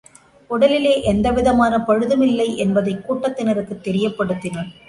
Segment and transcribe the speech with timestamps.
[0.49, 4.71] உடலிலே எந்தவிதமான பழுதும் இல்லை என்பதைக் கூட்டத்தினருக்குத் தெரியப்படுத்தினான்.